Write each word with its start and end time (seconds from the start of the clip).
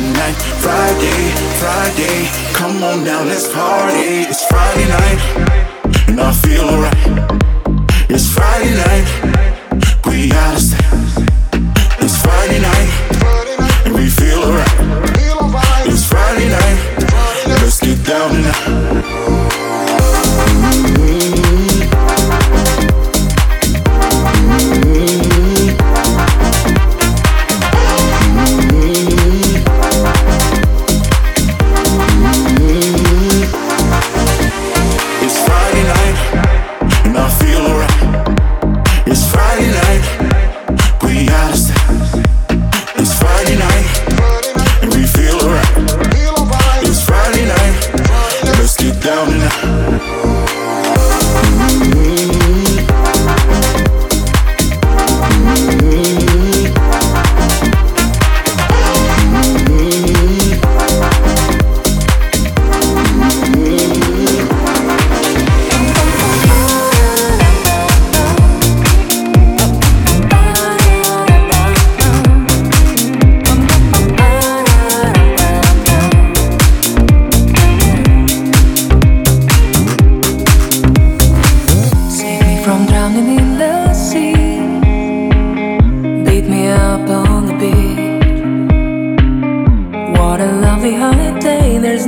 tonight. 0.01 0.36
Friday, 0.63 1.19
Friday, 1.60 2.22
come 2.54 2.84
on 2.84 3.04
now, 3.04 3.22
let's 3.24 3.48
party. 3.51 4.07
It's 4.31 4.42
Friday 4.46 4.88
night, 4.88 5.19
and 6.07 6.19
I 6.22 6.31
feel 6.44 6.66
alright. 6.74 8.06
It's 8.13 8.28
Friday 8.36 8.74
night. 8.84 9.38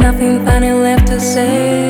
nothing 0.01 0.43
funny 0.45 0.71
left 0.71 1.07
to 1.07 1.19
say 1.19 1.80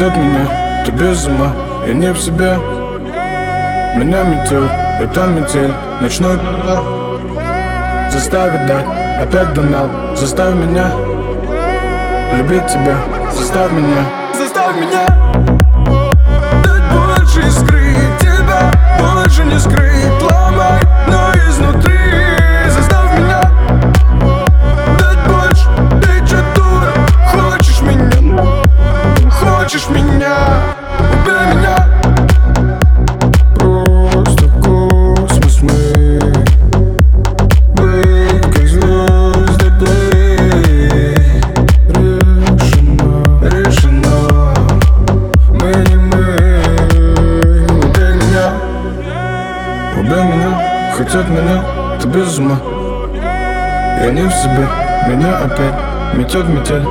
Отойди 0.00 0.12
от 0.18 0.24
меня, 0.24 0.48
ты 0.86 0.92
без 0.92 1.26
ума, 1.26 1.52
я 1.86 1.92
не 1.92 2.12
в 2.12 2.18
себе 2.18 2.56
Меня 3.96 4.22
метел, 4.22 4.62
это 5.00 5.26
метель, 5.26 5.72
ночной 6.00 6.38
пар 6.38 6.80
Заставит 8.10 8.66
дать, 8.68 8.84
опять 9.20 9.52
донал, 9.54 9.88
заставь 10.14 10.54
меня 10.54 10.90
Любить 12.34 12.66
тебя, 12.68 12.96
заставь 13.32 13.72
меня 13.72 14.04
Заставь 14.38 14.76
меня 14.76 15.06
Дать 16.64 16.82
больше 16.92 17.46
искры 17.48 17.92
тебя, 18.20 18.70
больше 19.00 19.44
не 19.44 19.58
скрыть, 19.58 20.22
ломать 20.22 20.87
Ведь 51.10 51.16
от 51.22 51.28
меня 51.30 51.62
ты 52.02 52.06
без 52.06 52.36
ума 52.38 52.58
Я 53.98 54.10
не 54.10 54.20
в 54.28 54.30
себе, 54.30 54.68
меня 55.08 55.38
опять 55.38 55.72
метет 56.12 56.46
метель 56.46 56.86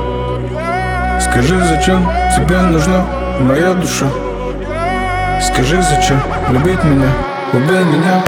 Скажи, 1.20 1.56
зачем 1.64 2.04
тебе 2.34 2.58
нужна 2.62 3.04
моя 3.38 3.74
душа 3.74 4.06
Скажи, 5.40 5.80
зачем 5.80 6.20
любить 6.50 6.82
меня, 6.82 7.06
убей 7.52 7.84
меня 7.84 8.24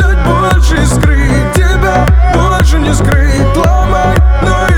Дать 0.00 0.18
больше 0.26 0.84
скрыть 0.84 1.52
тебя, 1.54 2.04
больше 2.34 2.80
не 2.80 2.92
скрыть, 2.92 3.56
ломай, 3.56 4.16
но 4.42 4.73